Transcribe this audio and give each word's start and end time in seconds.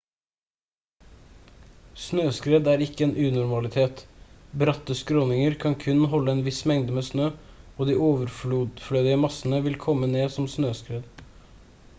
snøskred 2.03 2.69
er 2.71 2.83
ikke 2.85 3.05
en 3.07 3.13
unormalitet 3.25 4.01
bratte 4.63 4.97
skråninger 5.03 5.59
kan 5.65 5.77
kun 5.85 6.01
holde 6.15 6.35
en 6.37 6.43
viss 6.49 6.63
mengde 6.73 6.97
med 6.97 7.07
snø 7.13 7.29
og 7.29 7.87
de 7.93 8.01
overflødige 8.09 9.21
massene 9.29 9.61
vil 9.69 9.81
komme 9.89 10.13
ned 10.19 10.37
som 10.41 10.53
snøskred 10.59 11.27